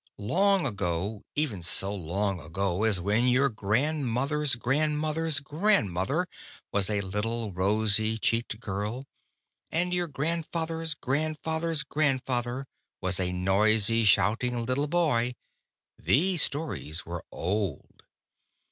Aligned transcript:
Long 0.17 0.65
ago, 0.65 1.21
even 1.35 1.61
so 1.61 1.93
long 1.93 2.41
ago 2.41 2.85
as 2.85 2.99
when 2.99 3.27
your 3.27 3.49
grandmother's 3.49 4.55
grandmother's 4.55 5.39
grandmother 5.39 6.27
was 6.71 6.89
a 6.89 7.01
little 7.01 7.51
rosy 7.51 8.17
cheeked 8.17 8.59
girl, 8.59 9.05
and 9.69 9.93
your 9.93 10.07
grandfather's 10.07 10.95
grandfather's 10.95 11.83
grandfather 11.83 12.65
was 12.99 13.19
a 13.19 13.31
noisy 13.31 14.03
shouting 14.03 14.65
little 14.65 14.87
boy, 14.87 15.35
these 15.99 16.41
stories 16.41 17.05
were 17.05 17.23
old. 17.31 18.01